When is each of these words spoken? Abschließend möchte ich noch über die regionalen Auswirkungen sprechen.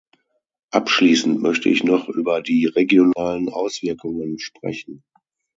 Abschließend 0.71 1.43
möchte 1.43 1.69
ich 1.69 1.83
noch 1.83 2.09
über 2.09 2.41
die 2.41 2.65
regionalen 2.65 3.49
Auswirkungen 3.49 4.39
sprechen. 4.39 5.03